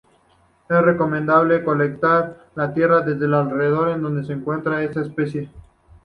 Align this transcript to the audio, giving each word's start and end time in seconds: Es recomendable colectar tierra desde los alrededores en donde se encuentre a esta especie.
Es 0.67 0.81
recomendable 0.81 1.63
colectar 1.63 2.47
tierra 2.73 3.01
desde 3.01 3.27
los 3.27 3.45
alrededores 3.45 3.97
en 3.97 4.01
donde 4.01 4.25
se 4.25 4.33
encuentre 4.33 4.73
a 4.73 4.81
esta 4.83 5.01
especie. 5.01 5.51